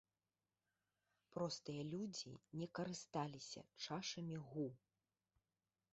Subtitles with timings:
[1.35, 4.67] Простыя людзі не карысталіся чашамі гу.